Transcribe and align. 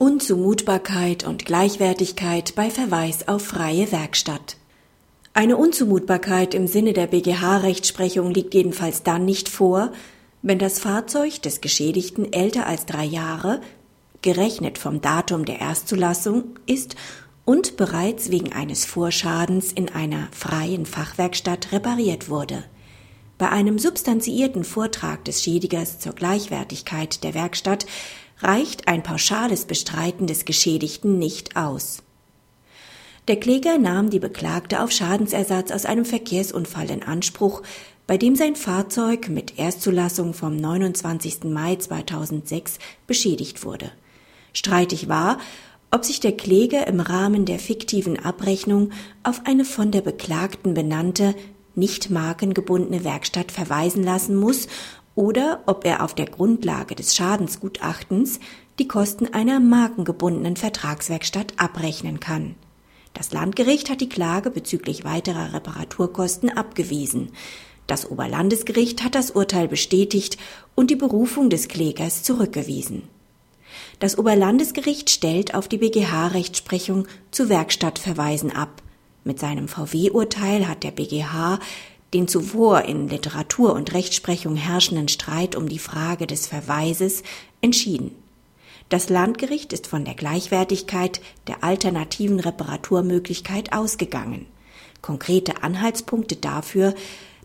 Unzumutbarkeit 0.00 1.26
und 1.26 1.44
Gleichwertigkeit 1.44 2.54
bei 2.54 2.70
Verweis 2.70 3.26
auf 3.26 3.44
freie 3.44 3.90
Werkstatt. 3.90 4.56
Eine 5.34 5.56
Unzumutbarkeit 5.56 6.54
im 6.54 6.68
Sinne 6.68 6.92
der 6.92 7.08
BGH-Rechtsprechung 7.08 8.30
liegt 8.30 8.54
jedenfalls 8.54 9.02
dann 9.02 9.24
nicht 9.24 9.48
vor, 9.48 9.90
wenn 10.40 10.60
das 10.60 10.78
Fahrzeug 10.78 11.42
des 11.42 11.60
Geschädigten 11.60 12.32
älter 12.32 12.66
als 12.66 12.86
drei 12.86 13.04
Jahre, 13.04 13.60
gerechnet 14.22 14.78
vom 14.78 15.00
Datum 15.00 15.44
der 15.44 15.60
Erstzulassung, 15.60 16.44
ist 16.66 16.94
und 17.44 17.76
bereits 17.76 18.30
wegen 18.30 18.52
eines 18.52 18.84
Vorschadens 18.84 19.72
in 19.72 19.88
einer 19.88 20.28
freien 20.30 20.86
Fachwerkstatt 20.86 21.72
repariert 21.72 22.28
wurde. 22.28 22.62
Bei 23.36 23.48
einem 23.48 23.80
substanziierten 23.80 24.62
Vortrag 24.62 25.24
des 25.24 25.42
Schädigers 25.42 25.98
zur 25.98 26.12
Gleichwertigkeit 26.12 27.24
der 27.24 27.34
Werkstatt 27.34 27.86
reicht 28.40 28.88
ein 28.88 29.02
pauschales 29.02 29.64
Bestreiten 29.64 30.26
des 30.26 30.44
Geschädigten 30.44 31.18
nicht 31.18 31.56
aus. 31.56 32.02
Der 33.26 33.36
Kläger 33.38 33.78
nahm 33.78 34.08
die 34.08 34.20
Beklagte 34.20 34.82
auf 34.82 34.90
Schadensersatz 34.90 35.70
aus 35.70 35.84
einem 35.84 36.04
Verkehrsunfall 36.04 36.90
in 36.90 37.02
Anspruch, 37.02 37.62
bei 38.06 38.16
dem 38.16 38.36
sein 38.36 38.56
Fahrzeug 38.56 39.28
mit 39.28 39.58
Erstzulassung 39.58 40.32
vom 40.32 40.56
29. 40.56 41.44
Mai 41.44 41.76
2006 41.76 42.78
beschädigt 43.06 43.64
wurde. 43.64 43.92
Streitig 44.54 45.08
war, 45.08 45.38
ob 45.90 46.04
sich 46.04 46.20
der 46.20 46.32
Kläger 46.32 46.86
im 46.86 47.00
Rahmen 47.00 47.44
der 47.44 47.58
fiktiven 47.58 48.18
Abrechnung 48.18 48.92
auf 49.22 49.42
eine 49.44 49.66
von 49.66 49.90
der 49.90 50.00
Beklagten 50.00 50.72
benannte, 50.72 51.34
nicht 51.74 52.10
markengebundene 52.10 53.04
Werkstatt 53.04 53.52
verweisen 53.52 54.02
lassen 54.02 54.36
muss 54.36 54.68
oder 55.18 55.64
ob 55.66 55.84
er 55.84 56.04
auf 56.04 56.14
der 56.14 56.26
Grundlage 56.26 56.94
des 56.94 57.16
Schadensgutachtens 57.16 58.38
die 58.78 58.86
Kosten 58.86 59.26
einer 59.34 59.58
markengebundenen 59.58 60.54
Vertragswerkstatt 60.54 61.54
abrechnen 61.56 62.20
kann. 62.20 62.54
Das 63.14 63.32
Landgericht 63.32 63.90
hat 63.90 64.00
die 64.00 64.08
Klage 64.08 64.48
bezüglich 64.48 65.02
weiterer 65.02 65.54
Reparaturkosten 65.54 66.56
abgewiesen. 66.56 67.32
Das 67.88 68.08
Oberlandesgericht 68.08 69.02
hat 69.02 69.16
das 69.16 69.32
Urteil 69.32 69.66
bestätigt 69.66 70.38
und 70.76 70.88
die 70.88 70.96
Berufung 70.96 71.50
des 71.50 71.66
Klägers 71.66 72.22
zurückgewiesen. 72.22 73.02
Das 73.98 74.18
Oberlandesgericht 74.18 75.10
stellt 75.10 75.52
auf 75.52 75.66
die 75.66 75.78
BGH-Rechtsprechung 75.78 77.08
zu 77.32 77.48
Werkstattverweisen 77.48 78.52
ab. 78.54 78.82
Mit 79.24 79.40
seinem 79.40 79.66
VW-Urteil 79.66 80.68
hat 80.68 80.84
der 80.84 80.92
BGH 80.92 81.58
den 82.14 82.28
zuvor 82.28 82.82
in 82.82 83.08
Literatur 83.08 83.74
und 83.74 83.92
Rechtsprechung 83.92 84.56
herrschenden 84.56 85.08
Streit 85.08 85.56
um 85.56 85.68
die 85.68 85.78
Frage 85.78 86.26
des 86.26 86.46
Verweises 86.46 87.22
entschieden. 87.60 88.14
Das 88.88 89.10
Landgericht 89.10 89.74
ist 89.74 89.86
von 89.86 90.06
der 90.06 90.14
Gleichwertigkeit 90.14 91.20
der 91.46 91.62
alternativen 91.62 92.40
Reparaturmöglichkeit 92.40 93.74
ausgegangen. 93.74 94.46
Konkrete 95.02 95.62
Anhaltspunkte 95.62 96.36
dafür, 96.36 96.94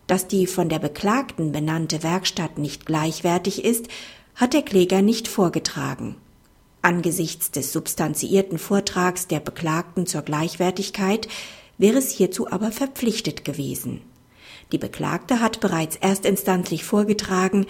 dass 0.07 0.27
die 0.27 0.47
von 0.47 0.69
der 0.69 0.79
Beklagten 0.79 1.51
benannte 1.51 2.01
Werkstatt 2.01 2.57
nicht 2.57 2.85
gleichwertig 2.85 3.63
ist, 3.63 3.87
hat 4.35 4.53
der 4.53 4.61
Kläger 4.61 5.01
nicht 5.01 5.27
vorgetragen. 5.27 6.15
Angesichts 6.81 7.51
des 7.51 7.71
substanziierten 7.71 8.57
Vortrags 8.57 9.27
der 9.27 9.39
Beklagten 9.39 10.05
zur 10.05 10.21
Gleichwertigkeit 10.21 11.27
wäre 11.77 11.97
es 11.97 12.09
hierzu 12.11 12.51
aber 12.51 12.71
verpflichtet 12.71 13.45
gewesen. 13.45 14.01
Die 14.71 14.77
Beklagte 14.77 15.39
hat 15.39 15.59
bereits 15.59 15.95
erstinstanzlich 15.97 16.83
vorgetragen, 16.83 17.65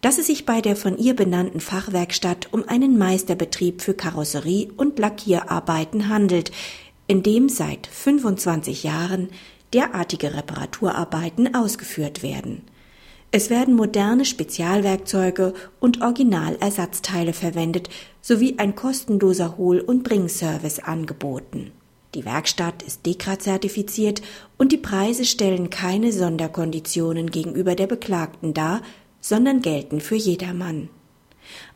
dass 0.00 0.18
es 0.18 0.26
sich 0.26 0.46
bei 0.46 0.60
der 0.60 0.76
von 0.76 0.96
ihr 0.96 1.14
benannten 1.14 1.60
Fachwerkstatt 1.60 2.48
um 2.52 2.68
einen 2.68 2.98
Meisterbetrieb 2.98 3.82
für 3.82 3.94
Karosserie- 3.94 4.70
und 4.76 4.98
Lackierarbeiten 4.98 6.08
handelt, 6.08 6.52
in 7.06 7.22
dem 7.22 7.48
seit 7.48 7.86
25 7.86 8.84
Jahren 8.84 9.28
derartige 9.72 10.34
Reparaturarbeiten 10.34 11.54
ausgeführt 11.54 12.22
werden. 12.22 12.62
Es 13.30 13.50
werden 13.50 13.74
moderne 13.74 14.24
Spezialwerkzeuge 14.24 15.52
und 15.80 16.00
Originalersatzteile 16.00 17.34
verwendet 17.34 17.90
sowie 18.22 18.54
ein 18.58 18.74
kostenloser 18.74 19.58
Hohl- 19.58 19.80
und 19.80 20.02
Bringservice 20.02 20.78
angeboten. 20.78 21.72
Die 22.14 22.24
Werkstatt 22.24 22.82
ist 22.82 23.04
DEKRA-zertifiziert 23.04 24.22
und 24.56 24.72
die 24.72 24.78
Preise 24.78 25.24
stellen 25.24 25.68
keine 25.68 26.12
Sonderkonditionen 26.12 27.30
gegenüber 27.30 27.74
der 27.74 27.86
Beklagten 27.86 28.54
dar, 28.54 28.80
sondern 29.20 29.60
gelten 29.60 30.00
für 30.00 30.16
jedermann. 30.16 30.88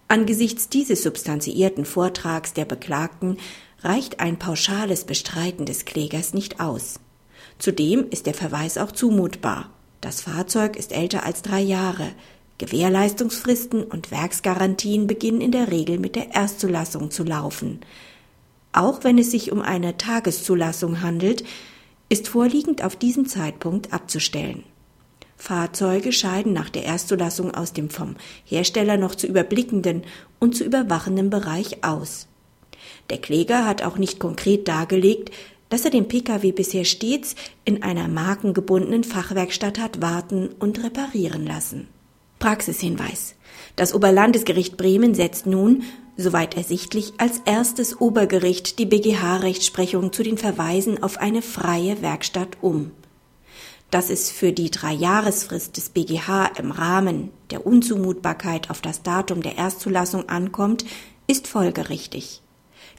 Angesichts 0.08 0.68
dieses 0.68 1.02
substanziierten 1.02 1.84
Vortrags 1.84 2.54
der 2.54 2.64
Beklagten 2.64 3.36
reicht 3.80 4.20
ein 4.20 4.38
pauschales 4.38 5.04
Bestreiten 5.04 5.66
des 5.66 5.84
Klägers 5.84 6.34
nicht 6.34 6.60
aus. 6.60 7.00
Zudem 7.58 8.08
ist 8.10 8.26
der 8.26 8.34
Verweis 8.34 8.78
auch 8.78 8.92
zumutbar. 8.92 9.70
Das 10.00 10.22
Fahrzeug 10.22 10.76
ist 10.76 10.92
älter 10.92 11.24
als 11.24 11.42
drei 11.42 11.60
Jahre. 11.60 12.12
Gewährleistungsfristen 12.58 13.84
und 13.84 14.10
Werksgarantien 14.10 15.06
beginnen 15.06 15.40
in 15.40 15.52
der 15.52 15.70
Regel 15.70 15.98
mit 15.98 16.16
der 16.16 16.34
Erstzulassung 16.34 17.10
zu 17.10 17.24
laufen. 17.24 17.80
Auch 18.72 19.04
wenn 19.04 19.18
es 19.18 19.30
sich 19.30 19.52
um 19.52 19.60
eine 19.60 19.96
Tageszulassung 19.96 21.02
handelt, 21.02 21.44
ist 22.08 22.28
vorliegend 22.28 22.82
auf 22.82 22.96
diesen 22.96 23.26
Zeitpunkt 23.26 23.92
abzustellen. 23.92 24.64
Fahrzeuge 25.36 26.12
scheiden 26.12 26.52
nach 26.52 26.70
der 26.70 26.84
Erstzulassung 26.84 27.52
aus 27.52 27.72
dem 27.72 27.90
vom 27.90 28.16
Hersteller 28.44 28.96
noch 28.96 29.14
zu 29.14 29.26
überblickenden 29.26 30.04
und 30.38 30.56
zu 30.56 30.64
überwachenden 30.64 31.30
Bereich 31.30 31.84
aus. 31.84 32.28
Der 33.10 33.18
Kläger 33.18 33.66
hat 33.66 33.82
auch 33.82 33.98
nicht 33.98 34.20
konkret 34.20 34.68
dargelegt, 34.68 35.32
dass 35.68 35.84
er 35.84 35.90
den 35.90 36.06
Pkw 36.06 36.52
bisher 36.52 36.84
stets 36.84 37.34
in 37.64 37.82
einer 37.82 38.06
markengebundenen 38.06 39.04
Fachwerkstatt 39.04 39.78
hat 39.78 40.00
warten 40.00 40.50
und 40.58 40.84
reparieren 40.84 41.46
lassen. 41.46 41.88
Praxishinweis. 42.38 43.34
Das 43.76 43.94
Oberlandesgericht 43.94 44.76
Bremen 44.76 45.14
setzt 45.14 45.46
nun 45.46 45.82
soweit 46.16 46.56
ersichtlich, 46.56 47.14
als 47.18 47.40
erstes 47.44 48.00
Obergericht 48.00 48.78
die 48.78 48.86
BGH-Rechtsprechung 48.86 50.12
zu 50.12 50.22
den 50.22 50.38
Verweisen 50.38 51.02
auf 51.02 51.18
eine 51.18 51.42
freie 51.42 52.02
Werkstatt 52.02 52.58
um. 52.60 52.90
Dass 53.90 54.08
es 54.08 54.30
für 54.30 54.52
die 54.52 54.70
Dreijahresfrist 54.70 55.76
des 55.76 55.90
BGH 55.90 56.46
im 56.58 56.70
Rahmen 56.70 57.30
der 57.50 57.66
Unzumutbarkeit 57.66 58.70
auf 58.70 58.80
das 58.80 59.02
Datum 59.02 59.42
der 59.42 59.58
Erstzulassung 59.58 60.28
ankommt, 60.28 60.84
ist 61.26 61.46
folgerichtig. 61.46 62.40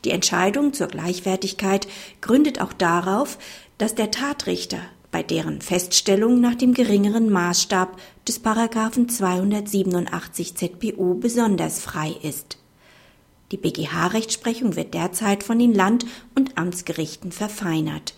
Die 0.06 0.12
Entscheidung 0.12 0.74
zur 0.74 0.88
Gleichwertigkeit 0.88 1.88
gründet 2.22 2.62
auch 2.62 2.74
darauf, 2.74 3.38
dass 3.78 3.96
der 3.96 4.12
Tatrichter 4.12 4.80
bei 5.12 5.24
deren 5.24 5.62
Feststellung 5.62 6.42
nach 6.42 6.56
dem 6.56 6.74
geringeren 6.74 7.30
Maßstab 7.30 7.98
des 8.28 8.40
Paragraphen 8.40 9.08
287 9.08 10.56
ZPO 10.56 11.14
besonders 11.16 11.80
frei 11.80 12.16
ist. 12.22 12.58
Die 13.54 13.58
BGH-Rechtsprechung 13.58 14.76
wird 14.76 14.96
derzeit 14.96 15.44
von 15.44 15.60
den 15.60 15.76
Land- 15.76 16.08
und 16.34 16.58
Amtsgerichten 16.58 17.32
verfeinert 17.32 18.16